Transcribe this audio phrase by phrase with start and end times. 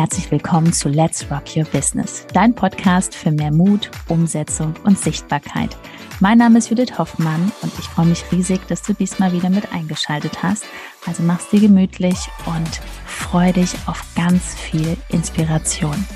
[0.00, 5.76] herzlich willkommen zu Let's Rock Your Business, dein Podcast für mehr Mut, Umsetzung und Sichtbarkeit.
[6.20, 9.74] Mein Name ist Judith Hoffmann und ich freue mich riesig, dass du diesmal wieder mit
[9.74, 10.64] eingeschaltet hast.
[11.06, 12.16] Also mach's dir gemütlich
[12.46, 16.06] und freu dich auf ganz viel Inspiration.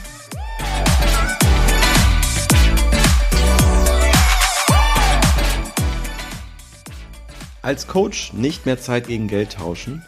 [7.60, 10.02] Als Coach nicht mehr Zeit gegen Geld tauschen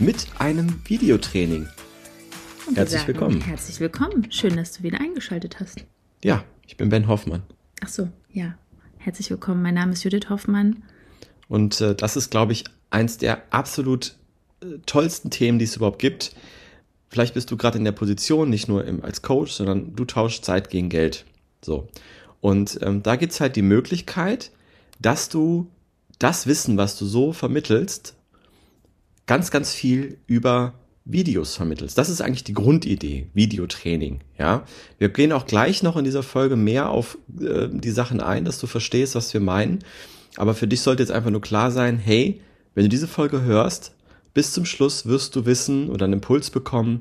[0.00, 1.68] mit einem Videotraining.
[2.70, 3.40] Und herzlich sagen, willkommen.
[3.40, 4.30] Herzlich willkommen.
[4.30, 5.84] Schön, dass du wieder eingeschaltet hast.
[6.22, 7.42] Ja, ich bin Ben Hoffmann.
[7.82, 8.56] Ach so, ja.
[8.98, 9.60] Herzlich willkommen.
[9.60, 10.84] Mein Name ist Judith Hoffmann.
[11.48, 14.14] Und äh, das ist, glaube ich, eins der absolut
[14.62, 16.36] äh, tollsten Themen, die es überhaupt gibt.
[17.08, 20.44] Vielleicht bist du gerade in der Position, nicht nur im, als Coach, sondern du tauschst
[20.44, 21.24] Zeit gegen Geld.
[21.64, 21.88] So.
[22.40, 24.52] Und ähm, da es halt die Möglichkeit,
[25.00, 25.66] dass du
[26.20, 28.14] das Wissen, was du so vermittelst,
[29.26, 30.74] ganz, ganz viel über
[31.12, 31.98] Videos vermittelst.
[31.98, 34.20] Das ist eigentlich die Grundidee, Videotraining.
[34.38, 34.64] Ja,
[34.98, 38.58] wir gehen auch gleich noch in dieser Folge mehr auf äh, die Sachen ein, dass
[38.58, 39.80] du verstehst, was wir meinen.
[40.36, 42.40] Aber für dich sollte jetzt einfach nur klar sein, hey,
[42.74, 43.92] wenn du diese Folge hörst,
[44.34, 47.00] bis zum Schluss wirst du wissen oder einen Impuls bekommen,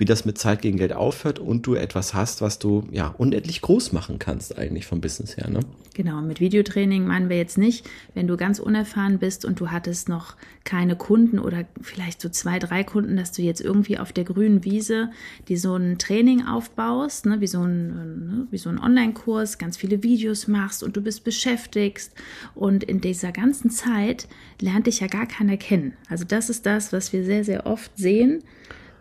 [0.00, 3.60] wie das mit Zeit gegen Geld aufhört und du etwas hast, was du ja unendlich
[3.60, 5.50] groß machen kannst eigentlich vom Business her.
[5.50, 5.60] Ne?
[5.92, 10.08] Genau, mit Videotraining meinen wir jetzt nicht, wenn du ganz unerfahren bist und du hattest
[10.08, 14.24] noch keine Kunden oder vielleicht so zwei, drei Kunden, dass du jetzt irgendwie auf der
[14.24, 15.10] grünen Wiese
[15.48, 20.02] die so ein Training aufbaust, ne, wie so ein, ne, so ein Online-Kurs, ganz viele
[20.02, 22.10] Videos machst und du bist beschäftigt
[22.54, 24.28] und in dieser ganzen Zeit
[24.62, 25.92] lernt dich ja gar keiner kennen.
[26.08, 28.42] Also das ist das, was wir sehr, sehr oft sehen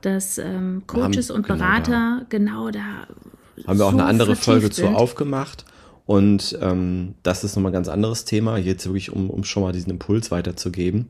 [0.02, 2.80] dass ähm, Coaches haben, und genau Berater genau da.
[3.05, 5.66] Genau da haben wir auch eine andere Folge zu aufgemacht.
[6.05, 9.73] Und ähm, das ist nochmal ein ganz anderes Thema, jetzt wirklich, um, um schon mal
[9.73, 11.08] diesen Impuls weiterzugeben.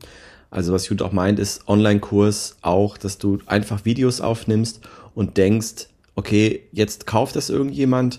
[0.50, 4.80] Also was Jud auch meint, ist Online-Kurs auch, dass du einfach Videos aufnimmst
[5.14, 8.18] und denkst, okay, jetzt kauft das irgendjemand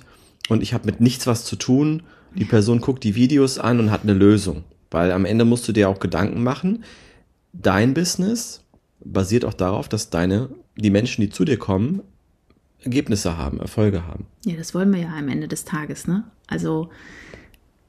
[0.50, 2.04] und ich habe mit nichts was zu tun.
[2.36, 4.64] Die Person guckt die Videos an und hat eine Lösung.
[4.90, 6.84] Weil am Ende musst du dir auch Gedanken machen.
[7.54, 8.64] Dein Business
[9.04, 12.02] basiert auch darauf, dass deine, die Menschen, die zu dir kommen,
[12.84, 14.26] Ergebnisse haben, Erfolge haben.
[14.46, 16.24] Ja, das wollen wir ja am Ende des Tages, ne?
[16.48, 16.90] Also,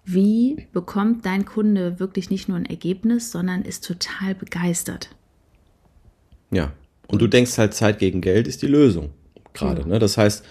[0.04, 5.10] wie bekommt dein Kunde wirklich nicht nur ein Ergebnis, sondern ist total begeistert?
[6.50, 6.72] Ja,
[7.08, 9.10] und du denkst halt, Zeit gegen Geld ist die Lösung.
[9.54, 9.86] Gerade, ja.
[9.86, 9.98] ne?
[9.98, 10.44] Das heißt,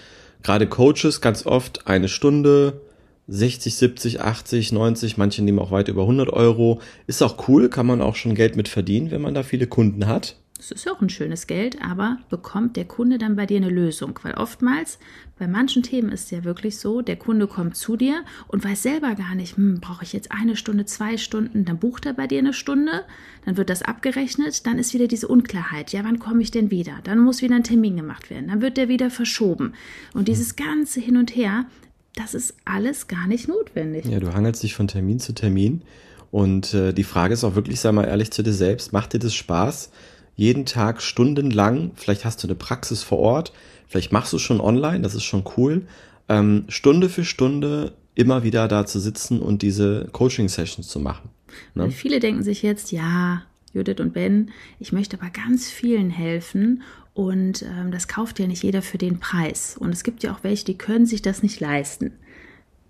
[0.44, 2.82] gerade Coaches ganz oft eine Stunde,
[3.28, 6.82] 60, 70, 80, 90, manche nehmen auch weit über 100 Euro.
[7.08, 10.08] Ist auch cool, kann man auch schon Geld mit verdienen, wenn man da viele Kunden
[10.08, 10.41] hat.
[10.62, 13.72] Das ist ja auch ein schönes Geld, aber bekommt der Kunde dann bei dir eine
[13.72, 14.20] Lösung?
[14.22, 15.00] Weil oftmals
[15.40, 18.84] bei manchen Themen ist es ja wirklich so, der Kunde kommt zu dir und weiß
[18.84, 22.28] selber gar nicht, hm, brauche ich jetzt eine Stunde, zwei Stunden, dann bucht er bei
[22.28, 23.06] dir eine Stunde,
[23.44, 27.00] dann wird das abgerechnet, dann ist wieder diese Unklarheit, ja, wann komme ich denn wieder?
[27.06, 29.74] Dann muss wieder ein Termin gemacht werden, dann wird der wieder verschoben.
[30.14, 31.66] Und dieses ganze Hin und Her,
[32.14, 34.06] das ist alles gar nicht notwendig.
[34.06, 35.82] Ja, du hangelst dich von Termin zu Termin
[36.30, 39.20] und äh, die Frage ist auch wirklich, sei mal ehrlich zu dir selbst, macht dir
[39.20, 39.90] das Spaß?
[40.36, 43.54] Jeden Tag stundenlang, vielleicht hast du eine Praxis vor Ort,
[43.88, 45.88] vielleicht machst du schon online, das ist schon cool,
[46.30, 51.30] ähm, Stunde für Stunde immer wieder da zu sitzen und diese Coaching-Sessions zu machen.
[51.76, 51.92] Ne?
[51.92, 53.44] Viele denken sich jetzt, ja,
[53.74, 56.84] Judith und Ben, ich möchte aber ganz vielen helfen
[57.14, 59.78] und ähm, das kauft ja nicht jeder für den Preis.
[59.78, 62.14] Und es gibt ja auch welche, die können sich das nicht leisten.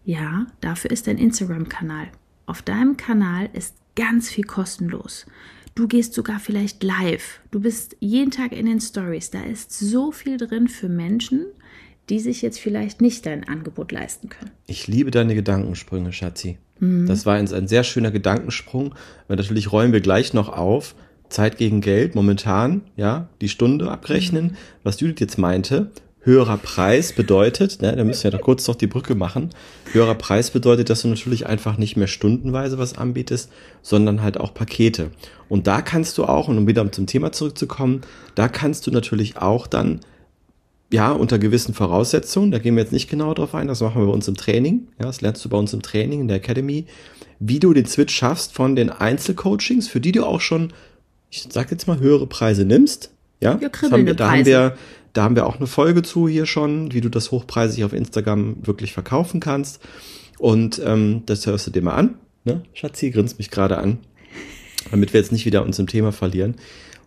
[0.05, 2.07] Ja, dafür ist dein Instagram-Kanal.
[2.45, 5.25] Auf deinem Kanal ist ganz viel kostenlos.
[5.75, 7.39] Du gehst sogar vielleicht live.
[7.49, 9.31] Du bist jeden Tag in den Stories.
[9.31, 11.45] Da ist so viel drin für Menschen,
[12.09, 14.51] die sich jetzt vielleicht nicht dein Angebot leisten können.
[14.67, 16.57] Ich liebe deine Gedankensprünge, Schatzi.
[16.79, 17.07] Mhm.
[17.07, 18.95] Das war ein, ein sehr schöner Gedankensprung.
[19.29, 20.95] Natürlich räumen wir gleich noch auf.
[21.29, 24.45] Zeit gegen Geld, momentan, ja, die Stunde abrechnen.
[24.45, 24.55] Mhm.
[24.83, 25.91] Was Judith jetzt meinte,
[26.23, 29.49] höherer Preis bedeutet, ne, da müssen wir ja kurz noch die Brücke machen,
[29.91, 33.51] höherer Preis bedeutet, dass du natürlich einfach nicht mehr stundenweise was anbietest,
[33.81, 35.11] sondern halt auch Pakete.
[35.49, 38.01] Und da kannst du auch, und um wieder zum Thema zurückzukommen,
[38.35, 40.01] da kannst du natürlich auch dann,
[40.93, 44.07] ja, unter gewissen Voraussetzungen, da gehen wir jetzt nicht genau drauf ein, das machen wir
[44.07, 46.85] bei uns im Training, ja, das lernst du bei uns im Training in der Academy,
[47.39, 50.71] wie du den Switch schaffst von den Einzelcoachings, für die du auch schon,
[51.31, 53.11] ich sag jetzt mal, höhere Preise nimmst,
[53.41, 54.75] ja, ja haben wir, da haben wir
[55.13, 58.55] da haben wir auch eine Folge zu hier schon, wie du das hochpreisig auf Instagram
[58.65, 59.81] wirklich verkaufen kannst.
[60.39, 62.15] Und ähm, das hörst du dir mal an.
[62.45, 62.63] Ne?
[62.73, 63.99] Schatzi grinst mich gerade an,
[64.89, 66.55] damit wir jetzt nicht wieder uns im Thema verlieren.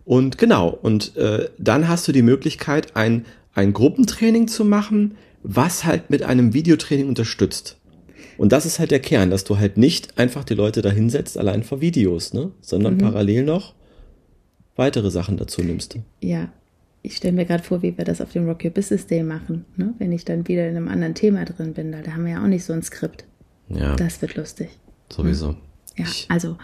[0.04, 5.84] Und genau, und äh, dann hast du die Möglichkeit, ein, ein Gruppentraining zu machen, was
[5.84, 7.78] halt mit einem Videotraining unterstützt.
[8.36, 11.38] Und das ist halt der Kern, dass du halt nicht einfach die Leute da hinsetzt,
[11.38, 12.50] allein vor Videos, ne?
[12.60, 12.98] sondern mhm.
[12.98, 13.74] parallel noch
[14.76, 15.96] weitere Sachen dazu nimmst.
[16.20, 16.48] Ja,
[17.02, 19.64] ich stelle mir gerade vor, wie wir das auf dem Rock Your Business Day machen,
[19.76, 19.92] ne?
[19.98, 21.92] wenn ich dann wieder in einem anderen Thema drin bin.
[21.92, 23.24] Da, da haben wir ja auch nicht so ein Skript.
[23.68, 23.94] Ja.
[23.96, 24.68] Das wird lustig.
[25.12, 25.56] Sowieso.
[25.96, 26.56] Ja, Ich- also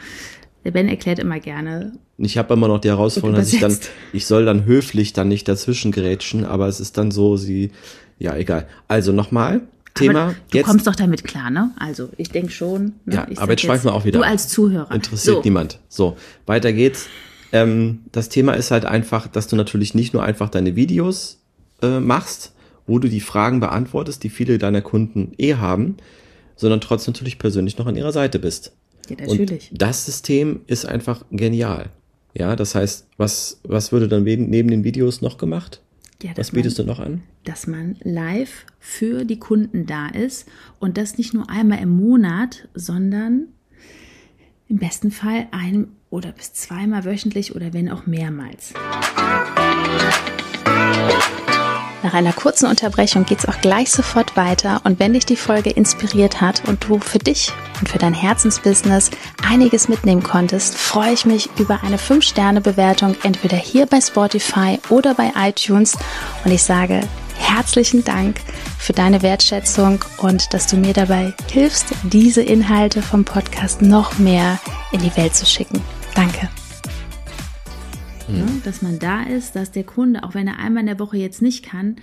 [0.65, 1.93] der Ben erklärt immer gerne.
[2.19, 3.77] Ich habe immer noch die Herausforderung, dass ich dann,
[4.12, 7.71] ich soll dann höflich dann nicht dazwischen grätschen, aber es ist dann so, sie,
[8.19, 8.67] ja, egal.
[8.89, 9.62] Also nochmal,
[9.95, 11.71] Thema, aber du jetzt kommst doch damit klar, ne?
[11.79, 12.93] Also ich denke schon.
[13.07, 13.15] Ne?
[13.15, 14.91] Ja, ich aber jetzt schweifen wir auch wieder Du als Zuhörer.
[14.95, 15.79] interessiert so, niemand.
[15.89, 16.17] So,
[16.47, 17.09] weiter geht's.
[17.52, 21.41] Ähm, das Thema ist halt einfach, dass du natürlich nicht nur einfach deine Videos
[21.82, 22.52] äh, machst,
[22.87, 25.97] wo du die Fragen beantwortest, die viele deiner Kunden eh haben,
[26.56, 28.73] sondern trotzdem natürlich persönlich noch an ihrer Seite bist.
[29.08, 29.73] Ja, natürlich.
[29.73, 31.91] Und das System ist einfach genial.
[32.35, 35.81] Ja, das heißt, was, was würde dann neben neben den Videos noch gemacht?
[36.23, 37.23] Ja, Was bietest man, du noch an?
[37.44, 40.47] dass man live für die Kunden da ist
[40.79, 43.49] und das nicht nur einmal im Monat, sondern
[44.71, 48.73] im besten Fall ein oder bis zweimal wöchentlich oder wenn auch mehrmals.
[52.03, 56.41] Nach einer kurzen Unterbrechung geht's auch gleich sofort weiter und wenn dich die Folge inspiriert
[56.41, 59.11] hat und du für dich und für dein Herzensbusiness
[59.47, 65.33] einiges mitnehmen konntest, freue ich mich über eine 5-Sterne-Bewertung entweder hier bei Spotify oder bei
[65.37, 65.99] iTunes
[66.45, 67.03] und ich sage
[67.50, 68.41] herzlichen Dank
[68.79, 74.61] für deine Wertschätzung und dass du mir dabei hilfst, diese Inhalte vom Podcast noch mehr
[74.93, 75.81] in die Welt zu schicken.
[76.14, 76.49] Danke.
[78.64, 81.43] Dass man da ist, dass der Kunde, auch wenn er einmal in der Woche jetzt
[81.43, 81.97] nicht kann,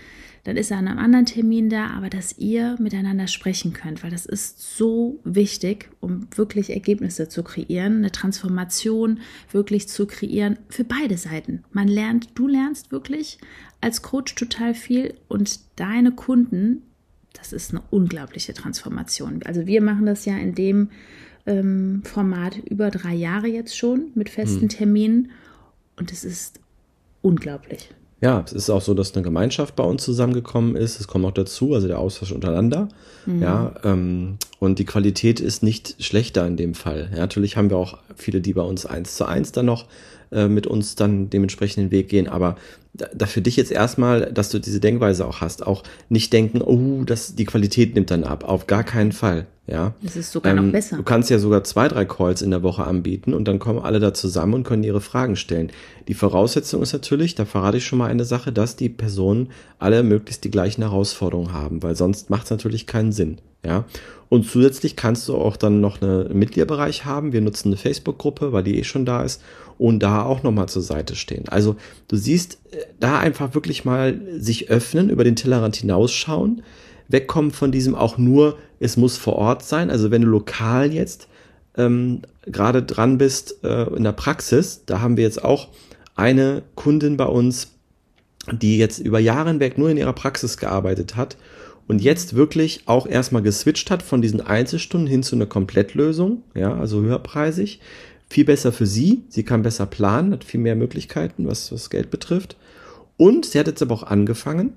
[0.47, 4.11] dann ist er an einem anderen Termin da, aber dass ihr miteinander sprechen könnt, weil
[4.11, 9.19] das ist so wichtig, um wirklich Ergebnisse zu kreieren, eine Transformation
[9.51, 11.65] wirklich zu kreieren für beide Seiten.
[11.73, 13.39] Man lernt, du lernst wirklich
[13.81, 16.81] als Coach total viel und deine Kunden,
[17.33, 19.41] das ist eine unglaubliche Transformation.
[19.44, 20.91] Also wir machen das ja in dem
[21.45, 25.29] ähm, Format über drei Jahre jetzt schon mit festen Terminen
[25.97, 26.61] und es ist
[27.21, 27.89] unglaublich.
[28.19, 31.00] Ja, es ist auch so, dass eine Gemeinschaft bei uns zusammengekommen ist.
[31.00, 32.90] Es kommt auch dazu, also der Austausch untereinander.
[33.42, 37.10] Ja, ähm, und die Qualität ist nicht schlechter in dem Fall.
[37.12, 39.86] Ja, natürlich haben wir auch viele, die bei uns eins zu eins dann noch
[40.31, 42.28] äh, mit uns dann dementsprechend den Weg gehen.
[42.28, 42.56] Aber
[42.94, 46.62] da, da für dich jetzt erstmal, dass du diese Denkweise auch hast, auch nicht denken,
[46.62, 48.44] oh, das, die Qualität nimmt dann ab.
[48.44, 49.46] Auf gar keinen Fall.
[49.68, 49.94] Ja.
[50.04, 50.94] Es ist sogar noch besser.
[50.94, 53.80] Ähm, Du kannst ja sogar zwei, drei Calls in der Woche anbieten und dann kommen
[53.80, 55.72] alle da zusammen und können ihre Fragen stellen.
[56.08, 60.04] Die Voraussetzung ist natürlich, da verrate ich schon mal eine Sache, dass die Personen alle
[60.04, 63.40] möglichst die gleichen Herausforderungen haben, weil sonst macht es natürlich keinen Sinn.
[63.66, 63.84] Ja.
[64.30, 67.34] Und zusätzlich kannst du auch dann noch einen Mitgliederbereich haben.
[67.34, 69.42] Wir nutzen eine Facebook-Gruppe, weil die eh schon da ist
[69.78, 71.48] und da auch nochmal zur Seite stehen.
[71.50, 71.75] Also
[72.08, 76.64] du siehst, äh, da einfach wirklich mal sich öffnen, über den Tellerrand hinausschauen,
[77.09, 79.89] wegkommen von diesem auch nur, es muss vor Ort sein.
[79.89, 81.27] Also wenn du lokal jetzt
[81.77, 85.69] ähm, gerade dran bist äh, in der Praxis, da haben wir jetzt auch
[86.15, 87.74] eine Kundin bei uns,
[88.51, 91.38] die jetzt über Jahre hinweg nur in ihrer Praxis gearbeitet hat
[91.88, 96.75] und jetzt wirklich auch erstmal geswitcht hat von diesen Einzelstunden hin zu einer Komplettlösung, ja,
[96.75, 97.80] also höherpreisig.
[98.30, 102.12] Viel besser für sie, sie kann besser planen, hat viel mehr Möglichkeiten, was, was Geld
[102.12, 102.57] betrifft.
[103.15, 104.74] Und sie hat jetzt aber auch angefangen,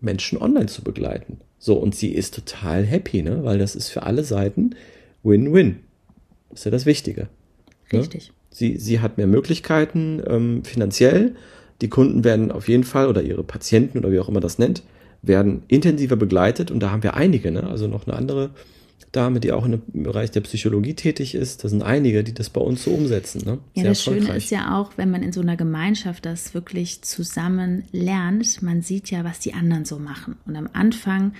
[0.00, 1.38] Menschen online zu begleiten.
[1.58, 3.44] So, und sie ist total happy, ne?
[3.44, 4.74] weil das ist für alle Seiten
[5.22, 5.80] Win-Win.
[6.48, 7.28] Das ist ja das Wichtige.
[7.92, 8.00] Ne?
[8.00, 8.32] Richtig.
[8.50, 11.34] Sie, sie hat mehr Möglichkeiten ähm, finanziell.
[11.82, 14.82] Die Kunden werden auf jeden Fall, oder ihre Patienten oder wie auch immer das nennt,
[15.22, 16.70] werden intensiver begleitet.
[16.70, 17.64] Und da haben wir einige, ne?
[17.64, 18.50] also noch eine andere
[19.12, 21.64] Dame, die auch dem Bereich der Psychologie tätig ist.
[21.64, 23.42] Da sind einige, die das bei uns so umsetzen.
[23.44, 23.58] Ne?
[23.74, 27.02] Ja, Sehr das Schöne ist ja auch, wenn man in so einer Gemeinschaft das wirklich
[27.02, 30.36] zusammen lernt, man sieht ja, was die anderen so machen.
[30.46, 31.32] Und am Anfang,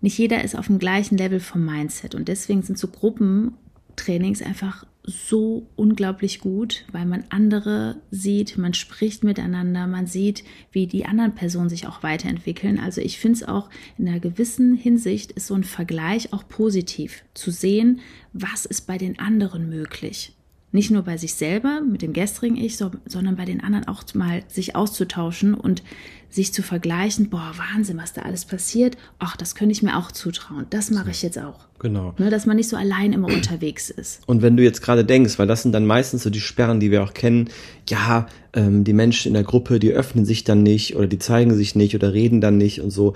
[0.00, 2.14] nicht jeder ist auf dem gleichen Level vom Mindset.
[2.16, 9.24] Und deswegen sind so Gruppentrainings einfach so unglaublich gut, weil man andere sieht, man spricht
[9.24, 12.78] miteinander, man sieht, wie die anderen Personen sich auch weiterentwickeln.
[12.78, 17.24] Also ich finde es auch in einer gewissen Hinsicht ist so ein Vergleich auch positiv,
[17.32, 18.00] zu sehen,
[18.34, 20.34] was ist bei den anderen möglich.
[20.70, 24.02] Nicht nur bei sich selber, mit dem gestrigen Ich, so, sondern bei den anderen auch
[24.14, 25.82] mal sich auszutauschen und
[26.28, 28.98] sich zu vergleichen, boah, Wahnsinn, was da alles passiert.
[29.18, 30.66] Ach, das könnte ich mir auch zutrauen.
[30.68, 31.68] Das mache ich jetzt auch.
[31.78, 32.14] Genau.
[32.18, 34.20] Ne, dass man nicht so allein immer unterwegs ist.
[34.26, 36.90] Und wenn du jetzt gerade denkst, weil das sind dann meistens so die Sperren, die
[36.90, 37.48] wir auch kennen,
[37.88, 41.54] ja, ähm, die Menschen in der Gruppe, die öffnen sich dann nicht oder die zeigen
[41.54, 43.14] sich nicht oder reden dann nicht und so.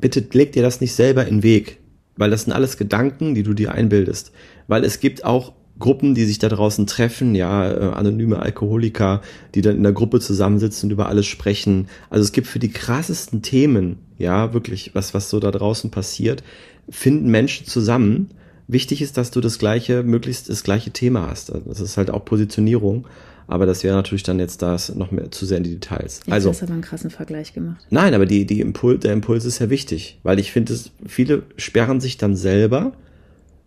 [0.00, 1.78] Bitte leg dir das nicht selber in den Weg,
[2.16, 4.30] weil das sind alles Gedanken, die du dir einbildest.
[4.68, 9.22] Weil es gibt auch Gruppen, die sich da draußen treffen, ja, äh, anonyme Alkoholiker,
[9.54, 11.88] die dann in der Gruppe zusammensitzen und über alles sprechen.
[12.10, 16.42] Also es gibt für die krassesten Themen, ja, wirklich, was, was so da draußen passiert,
[16.90, 18.30] finden Menschen zusammen,
[18.66, 21.52] wichtig ist, dass du das gleiche, möglichst das gleiche Thema hast.
[21.52, 23.06] Also das ist halt auch Positionierung.
[23.50, 26.18] Aber das wäre natürlich dann jetzt das noch mehr zu sehr in die Details.
[26.18, 27.82] Jetzt also, hast du aber einen krassen Vergleich gemacht.
[27.88, 31.98] Nein, aber die, die Impuls, der Impuls ist ja wichtig, weil ich finde, viele sperren
[31.98, 32.92] sich dann selber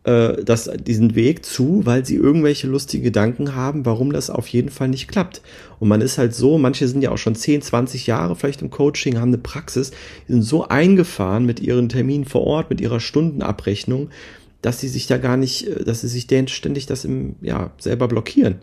[0.04, 4.70] äh, das, diesen Weg zu, weil sie irgendwelche lustige Gedanken haben, warum das auf jeden
[4.70, 5.42] Fall nicht klappt.
[5.80, 8.72] Und man ist halt so, manche sind ja auch schon 10, 20 Jahre vielleicht im
[8.72, 9.92] Coaching, haben eine Praxis,
[10.28, 14.10] sind so eingefahren mit ihren Terminen vor Ort, mit ihrer Stundenabrechnung,
[14.62, 17.72] dass sie sich da gar nicht, äh, dass sie sich denen ständig das im, ja,
[17.78, 18.56] selber blockieren.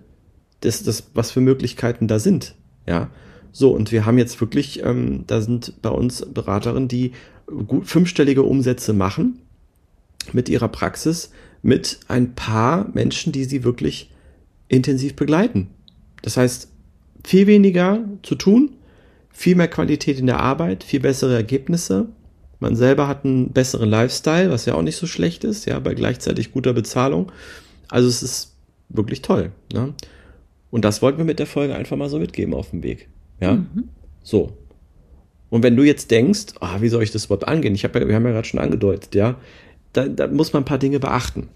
[0.60, 2.56] Das, das, was für Möglichkeiten da sind.
[2.86, 3.10] Ja.
[3.52, 7.12] So, und wir haben jetzt wirklich, ähm, da sind bei uns Beraterinnen, die
[7.66, 9.38] gut fünfstellige Umsätze machen
[10.34, 11.30] mit ihrer Praxis,
[11.62, 14.10] mit ein paar Menschen, die sie wirklich
[14.68, 15.68] intensiv begleiten.
[16.22, 16.68] Das heißt,
[17.24, 18.76] viel weniger zu tun,
[19.30, 22.08] viel mehr Qualität in der Arbeit, viel bessere Ergebnisse.
[22.60, 25.94] Man selber hat einen besseren Lifestyle, was ja auch nicht so schlecht ist, ja, bei
[25.94, 27.30] gleichzeitig guter Bezahlung.
[27.88, 28.56] Also es ist
[28.88, 29.52] wirklich toll.
[29.72, 29.94] Ne?
[30.70, 33.08] Und das wollten wir mit der Folge einfach mal so mitgeben auf dem Weg.
[33.40, 33.88] Ja, mhm.
[34.22, 34.56] so.
[35.50, 37.74] Und wenn du jetzt denkst, ah, wie soll ich das überhaupt angehen?
[37.74, 39.36] Ich habe ja, wir haben ja gerade schon angedeutet, ja,
[39.92, 41.48] da, da muss man ein paar Dinge beachten.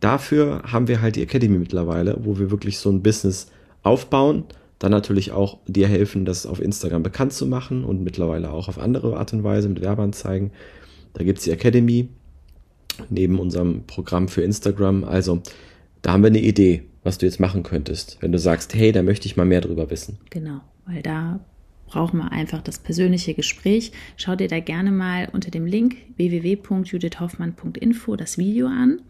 [0.00, 3.46] Dafür haben wir halt die Academy mittlerweile, wo wir wirklich so ein Business
[3.82, 4.44] aufbauen,
[4.78, 8.78] dann natürlich auch dir helfen, das auf Instagram bekannt zu machen und mittlerweile auch auf
[8.78, 10.50] andere Art und Weise mit Werbeanzeigen.
[11.14, 12.08] Da gibt's die Academy
[13.08, 15.04] neben unserem Programm für Instagram.
[15.04, 15.42] Also
[16.02, 19.02] da haben wir eine Idee, was du jetzt machen könntest, wenn du sagst, hey, da
[19.02, 20.18] möchte ich mal mehr drüber wissen.
[20.30, 21.40] Genau, weil da
[21.86, 23.92] brauchen wir einfach das persönliche Gespräch.
[24.16, 29.00] Schau dir da gerne mal unter dem Link www.judithhoffmann.info das Video an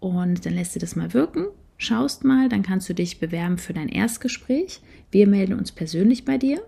[0.00, 1.46] und dann lässt du das mal wirken.
[1.78, 4.80] Schaust mal, dann kannst du dich bewerben für dein Erstgespräch.
[5.10, 6.62] Wir melden uns persönlich bei dir.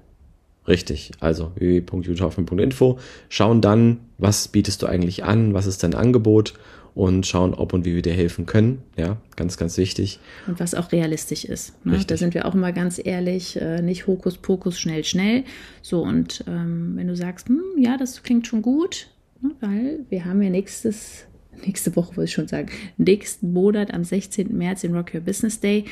[0.66, 2.98] Richtig, also www.judithhoffmann.info.
[3.28, 6.54] Schauen dann, was bietest du eigentlich an, was ist dein Angebot
[6.94, 8.82] und schauen, ob und wie wir dir helfen können.
[8.96, 10.20] Ja, ganz, ganz wichtig.
[10.46, 11.84] Und was auch realistisch ist.
[11.84, 12.00] Ne?
[12.06, 15.44] Da sind wir auch immer ganz ehrlich, äh, nicht Hokuspokus, schnell, schnell.
[15.82, 19.08] So, und ähm, wenn du sagst, hm, ja, das klingt schon gut,
[19.40, 19.50] ne?
[19.60, 21.24] weil wir haben ja nächstes,
[21.66, 24.56] nächste Woche, würde ich schon sagen, nächsten Monat am 16.
[24.56, 25.84] März den Rock Your Business Day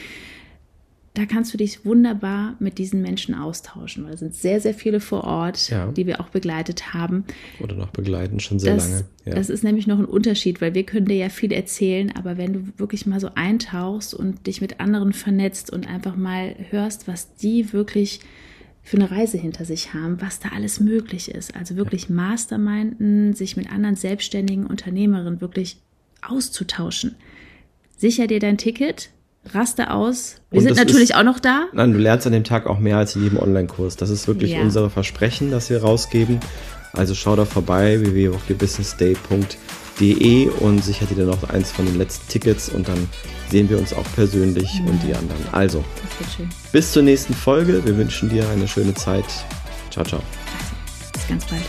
[1.14, 4.98] da kannst du dich wunderbar mit diesen Menschen austauschen, weil es sind sehr, sehr viele
[4.98, 5.92] vor Ort, ja.
[5.92, 7.24] die wir auch begleitet haben.
[7.60, 9.04] Oder noch begleiten, schon sehr das, lange.
[9.26, 9.34] Ja.
[9.34, 12.52] Das ist nämlich noch ein Unterschied, weil wir können dir ja viel erzählen, aber wenn
[12.54, 17.36] du wirklich mal so eintauchst und dich mit anderen vernetzt und einfach mal hörst, was
[17.36, 18.20] die wirklich
[18.82, 21.54] für eine Reise hinter sich haben, was da alles möglich ist.
[21.54, 22.14] Also wirklich ja.
[22.14, 25.76] Masterminden, sich mit anderen selbstständigen Unternehmerinnen wirklich
[26.22, 27.16] auszutauschen.
[27.98, 29.10] Sicher dir dein Ticket,
[29.50, 30.36] raste aus.
[30.50, 31.64] Wir und sind natürlich ist, auch noch da.
[31.72, 33.96] Nein, du lernst an dem Tag auch mehr als in jedem Online-Kurs.
[33.96, 34.60] Das ist wirklich ja.
[34.60, 36.38] unser Versprechen, das wir rausgeben.
[36.92, 42.68] Also schau da vorbei, www.yourbusinessday.de und sicher dir dann noch eins von den letzten Tickets
[42.68, 43.08] und dann
[43.50, 44.88] sehen wir uns auch persönlich mhm.
[44.88, 45.42] und die anderen.
[45.52, 45.82] Also,
[46.72, 47.82] bis zur nächsten Folge.
[47.84, 49.24] Wir wünschen dir eine schöne Zeit.
[49.90, 50.20] Ciao, ciao.
[50.20, 50.74] Also,
[51.12, 51.64] bis ganz bald.